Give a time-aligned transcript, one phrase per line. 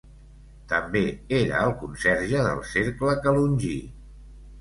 [0.69, 1.01] També
[1.39, 3.75] era el conserge del Cercle Calongí.